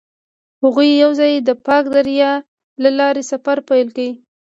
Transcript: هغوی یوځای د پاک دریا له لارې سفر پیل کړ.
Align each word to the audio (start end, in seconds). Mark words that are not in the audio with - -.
هغوی 0.63 0.89
یوځای 1.03 1.33
د 1.47 1.49
پاک 1.65 1.83
دریا 1.95 2.31
له 2.83 2.89
لارې 2.99 3.23
سفر 3.31 3.57
پیل 3.69 3.87
کړ. 3.95 4.09